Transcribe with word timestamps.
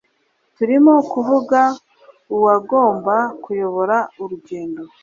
Turimo 0.55 0.93
kuvuga 1.11 1.59
uwagomba 2.35 3.15
kuyobora 3.43 3.97
urugendo 4.21 4.83